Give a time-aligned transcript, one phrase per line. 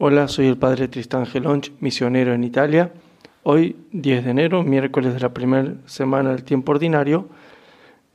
[0.00, 2.92] Hola, soy el Padre Tristán Gelonch, misionero en Italia.
[3.42, 7.28] Hoy, 10 de enero, miércoles de la primera semana del tiempo ordinario,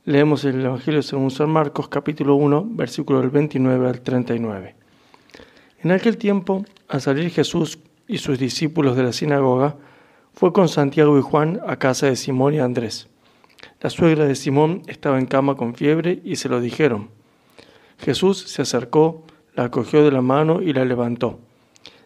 [0.06, 4.74] leemos el Evangelio según San Marcos, capítulo 1, versículo del 29 al 39.
[5.82, 7.78] En aquel tiempo, al salir Jesús
[8.08, 9.76] y sus discípulos de la sinagoga,
[10.32, 13.08] fue con Santiago y Juan a casa de Simón y Andrés.
[13.82, 17.10] La suegra de Simón estaba en cama con fiebre y se lo dijeron.
[17.98, 21.40] Jesús se acercó, la cogió de la mano y la levantó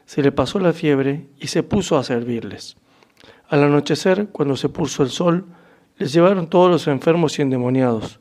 [0.09, 2.79] se le pasó la fiebre y se puso a servirles.
[3.46, 5.44] Al anochecer, cuando se puso el sol,
[5.99, 8.18] les llevaron todos los enfermos y endemoniados.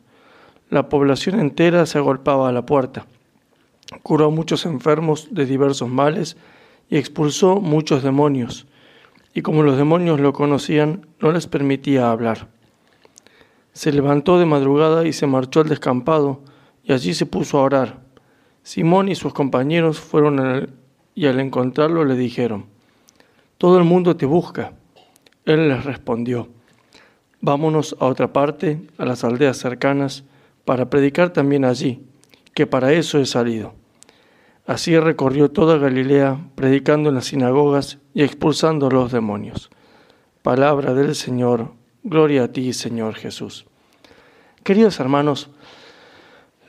[0.70, 3.05] La población entera se agolpaba a la puerta.
[4.04, 6.36] Curó a muchos enfermos de diversos males
[6.90, 8.67] y expulsó muchos demonios.
[9.34, 12.50] Y como los demonios lo conocían, no les permitía hablar.
[13.72, 16.42] Se levantó de madrugada y se marchó al descampado,
[16.84, 18.02] y allí se puso a orar.
[18.62, 20.73] Simón y sus compañeros fueron al
[21.18, 22.68] y al encontrarlo le dijeron,
[23.58, 24.74] Todo el mundo te busca.
[25.46, 26.48] Él les respondió,
[27.42, 30.26] Vámonos a otra parte, a las aldeas cercanas,
[30.64, 32.04] para predicar también allí,
[32.54, 33.74] que para eso he salido.
[34.68, 39.72] Así recorrió toda Galilea, predicando en las sinagogas y expulsando a los demonios.
[40.44, 41.72] Palabra del Señor,
[42.04, 43.66] gloria a ti, Señor Jesús.
[44.64, 45.50] Queridos hermanos,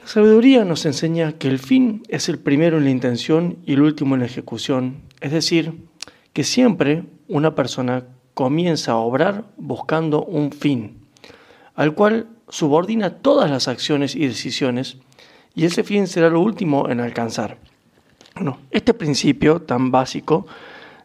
[0.09, 4.15] sabiduría nos enseña que el fin es el primero en la intención y el último
[4.15, 5.75] en la ejecución, es decir,
[6.33, 10.97] que siempre una persona comienza a obrar buscando un fin,
[11.75, 14.97] al cual subordina todas las acciones y decisiones,
[15.55, 17.59] y ese fin será lo último en alcanzar.
[18.70, 20.47] este principio tan básico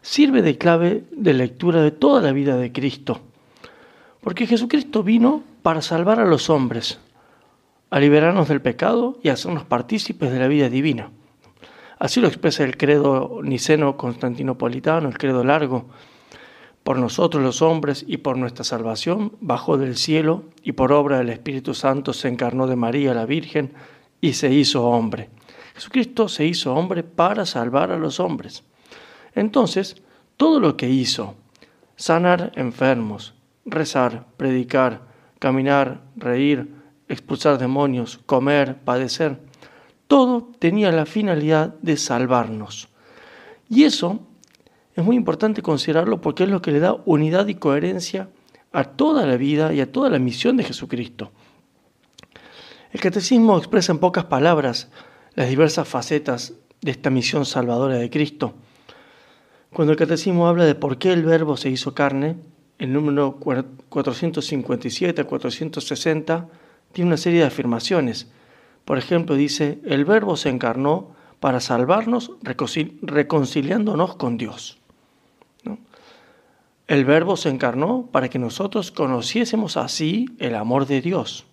[0.00, 3.20] sirve de clave de lectura de toda la vida de Cristo,
[4.22, 7.00] porque Jesucristo vino para salvar a los hombres,
[7.94, 11.12] a liberarnos del pecado y a hacernos partícipes de la vida divina.
[11.96, 15.86] Así lo expresa el credo niceno constantinopolitano, el credo largo.
[16.82, 21.28] Por nosotros los hombres y por nuestra salvación bajó del cielo y por obra del
[21.28, 23.74] Espíritu Santo se encarnó de María la Virgen
[24.20, 25.30] y se hizo hombre.
[25.76, 28.64] Jesucristo se hizo hombre para salvar a los hombres.
[29.36, 30.02] Entonces,
[30.36, 31.36] todo lo que hizo,
[31.94, 35.02] sanar enfermos, rezar, predicar,
[35.38, 39.38] caminar, reír, expulsar demonios, comer, padecer,
[40.06, 42.88] todo tenía la finalidad de salvarnos.
[43.68, 44.20] Y eso
[44.94, 48.28] es muy importante considerarlo porque es lo que le da unidad y coherencia
[48.72, 51.32] a toda la vida y a toda la misión de Jesucristo.
[52.92, 54.88] El catecismo expresa en pocas palabras
[55.34, 58.54] las diversas facetas de esta misión salvadora de Cristo.
[59.72, 62.36] Cuando el catecismo habla de por qué el verbo se hizo carne,
[62.78, 66.48] el número 457 a 460
[66.94, 68.28] tiene una serie de afirmaciones.
[68.86, 74.78] Por ejemplo, dice, el verbo se encarnó para salvarnos reconciliándonos con Dios.
[76.86, 81.46] El verbo se encarnó para que nosotros conociésemos así el amor de Dios.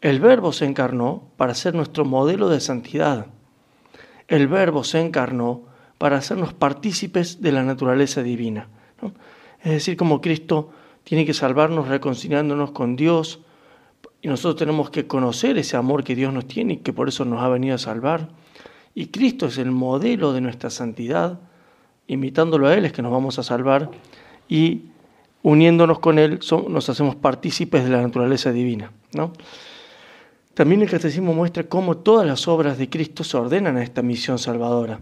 [0.00, 3.26] El verbo se encarnó para ser nuestro modelo de santidad.
[4.26, 5.62] El verbo se encarnó
[5.98, 8.68] para hacernos partícipes de la naturaleza divina.
[9.62, 10.70] Es decir, como Cristo
[11.04, 13.40] tiene que salvarnos reconciliándonos con Dios,
[14.24, 17.26] y nosotros tenemos que conocer ese amor que Dios nos tiene y que por eso
[17.26, 18.30] nos ha venido a salvar.
[18.94, 21.40] Y Cristo es el modelo de nuestra santidad.
[22.06, 23.90] Imitándolo a Él es que nos vamos a salvar.
[24.48, 24.84] Y
[25.42, 26.40] uniéndonos con Él
[26.70, 28.92] nos hacemos partícipes de la naturaleza divina.
[29.12, 29.34] ¿no?
[30.54, 34.38] También el catecismo muestra cómo todas las obras de Cristo se ordenan a esta misión
[34.38, 35.00] salvadora.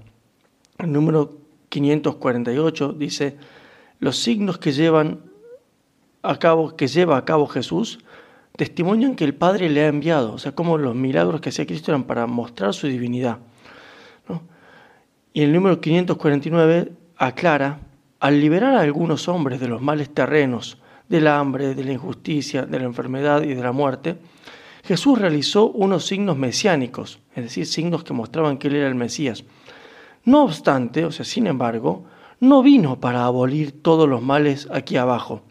[0.78, 1.36] El número
[1.68, 3.36] 548 dice,
[4.00, 5.20] los signos que llevan
[6.22, 8.00] a cabo, que lleva a cabo Jesús,
[8.56, 11.90] testimonian que el Padre le ha enviado, o sea, como los milagros que hacía Cristo
[11.90, 13.38] eran para mostrar su divinidad.
[15.34, 17.80] Y el número 549 aclara,
[18.20, 22.78] al liberar a algunos hombres de los males terrenos, del hambre, de la injusticia, de
[22.78, 24.16] la enfermedad y de la muerte,
[24.84, 29.44] Jesús realizó unos signos mesiánicos, es decir, signos que mostraban que Él era el Mesías.
[30.24, 32.04] No obstante, o sea, sin embargo,
[32.40, 35.42] no vino para abolir todos los males aquí abajo,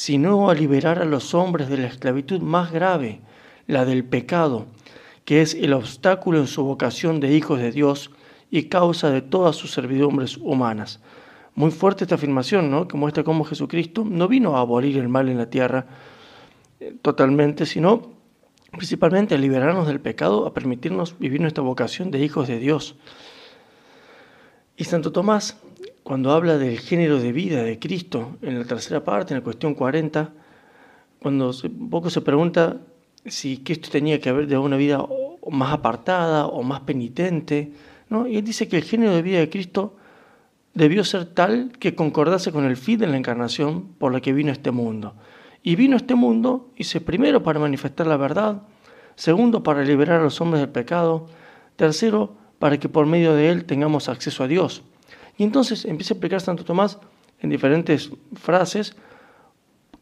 [0.00, 3.20] sino a liberar a los hombres de la esclavitud más grave,
[3.66, 4.64] la del pecado,
[5.26, 8.10] que es el obstáculo en su vocación de hijos de Dios
[8.50, 11.00] y causa de todas sus servidumbres humanas.
[11.54, 12.88] Muy fuerte esta afirmación, ¿no?
[12.88, 15.84] que muestra cómo Jesucristo no vino a abolir el mal en la tierra
[16.80, 18.12] eh, totalmente, sino
[18.70, 22.96] principalmente a liberarnos del pecado, a permitirnos vivir nuestra vocación de hijos de Dios.
[24.78, 25.58] Y Santo Tomás
[26.10, 29.74] cuando habla del género de vida de Cristo en la tercera parte, en la cuestión
[29.74, 30.32] 40,
[31.20, 32.78] cuando un poco se pregunta
[33.24, 35.06] si Cristo tenía que haber de una vida
[35.52, 37.70] más apartada o más penitente,
[38.08, 38.26] ¿no?
[38.26, 39.98] y él dice que el género de vida de Cristo
[40.74, 44.50] debió ser tal que concordase con el fin de la encarnación por la que vino
[44.50, 45.14] a este mundo.
[45.62, 48.62] Y vino a este mundo, dice, primero para manifestar la verdad,
[49.14, 51.28] segundo para liberar a los hombres del pecado,
[51.76, 54.82] tercero para que por medio de él tengamos acceso a Dios.
[55.36, 56.98] Y entonces empieza a explicar Santo Tomás
[57.40, 58.96] en diferentes frases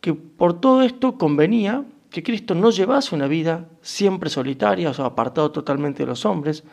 [0.00, 5.06] que por todo esto convenía que Cristo no llevase una vida siempre solitaria, o sea,
[5.06, 6.64] apartado totalmente de los hombres,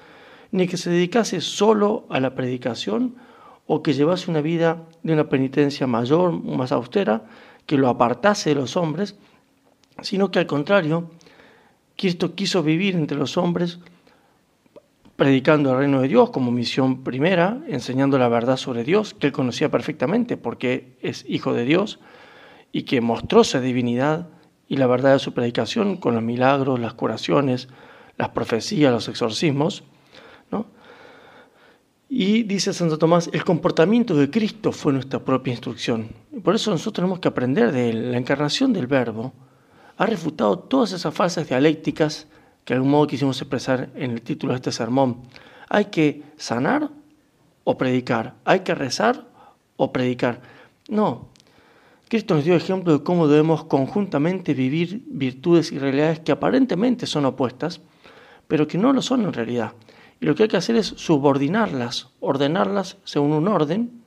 [0.51, 3.15] ni que se dedicase solo a la predicación
[3.67, 7.23] o que llevase una vida de una penitencia mayor, más austera,
[7.65, 9.15] que lo apartase de los hombres,
[10.01, 11.09] sino que al contrario,
[11.97, 13.79] Cristo quiso vivir entre los hombres
[15.15, 19.33] predicando el reino de Dios como misión primera, enseñando la verdad sobre Dios, que él
[19.33, 21.99] conocía perfectamente porque es hijo de Dios
[22.71, 24.27] y que mostró su divinidad
[24.67, 27.69] y la verdad de su predicación con los milagros, las curaciones,
[28.17, 29.83] las profecías, los exorcismos.
[30.51, 30.65] ¿no?
[32.09, 36.09] Y dice Santo Tomás, el comportamiento de Cristo fue nuestra propia instrucción.
[36.43, 38.11] Por eso nosotros tenemos que aprender de él.
[38.11, 39.33] La encarnación del Verbo
[39.97, 42.27] ha refutado todas esas falsas dialécticas
[42.65, 45.21] que de algún modo quisimos expresar en el título de este sermón.
[45.69, 46.89] Hay que sanar
[47.63, 49.25] o predicar, hay que rezar
[49.77, 50.41] o predicar.
[50.89, 51.29] No,
[52.09, 57.25] Cristo nos dio ejemplo de cómo debemos conjuntamente vivir virtudes y realidades que aparentemente son
[57.25, 57.81] opuestas,
[58.47, 59.73] pero que no lo son en realidad.
[60.19, 64.03] Y lo que hay que hacer es subordinarlas, ordenarlas según un orden,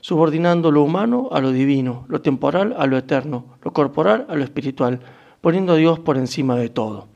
[0.00, 4.42] subordinando lo humano a lo divino, lo temporal a lo eterno, lo corporal a lo
[4.42, 5.00] espiritual,
[5.40, 7.11] poniendo a Dios por encima de todo.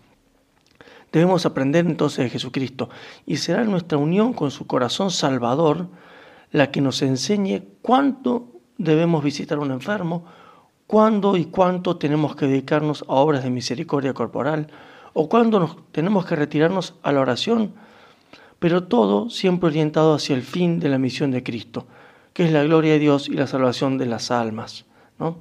[1.17, 2.91] Debemos aprender entonces de Jesucristo
[3.25, 5.89] y será nuestra unión con su corazón salvador
[6.51, 10.27] la que nos enseñe cuánto debemos visitar a un enfermo,
[10.87, 14.67] cuándo y cuánto tenemos que dedicarnos a obras de misericordia corporal,
[15.15, 17.73] o cuándo nos tenemos que retirarnos a la oración,
[18.59, 21.87] pero todo siempre orientado hacia el fin de la misión de Cristo,
[22.35, 24.85] que es la gloria de Dios y la salvación de las almas.
[25.19, 25.39] No,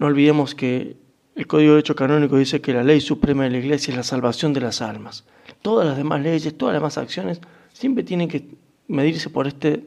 [0.00, 0.96] no olvidemos que
[1.38, 4.02] el Código de Hecho Canónico dice que la ley suprema de la Iglesia es la
[4.02, 5.24] salvación de las almas.
[5.62, 7.40] Todas las demás leyes, todas las demás acciones
[7.72, 8.44] siempre tienen que
[8.88, 9.84] medirse por este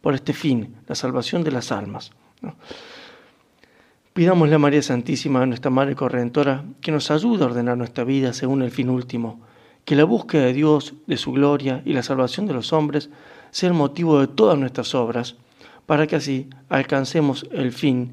[0.00, 2.10] por este fin, la salvación de las almas.
[4.12, 8.62] Pidámosle a María Santísima, nuestra Madre Corredentora, que nos ayude a ordenar nuestra vida según
[8.62, 9.40] el fin último,
[9.84, 13.10] que la búsqueda de Dios, de su gloria y la salvación de los hombres
[13.52, 15.36] sea el motivo de todas nuestras obras,
[15.86, 18.12] para que así alcancemos el fin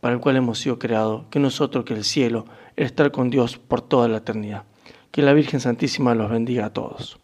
[0.00, 2.46] para el cual hemos sido creados, que nosotros, que el cielo,
[2.76, 4.64] el estar con Dios por toda la eternidad.
[5.10, 7.18] Que la Virgen Santísima los bendiga a todos.